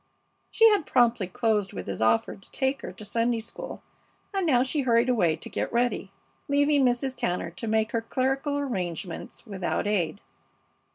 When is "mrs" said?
6.83-7.15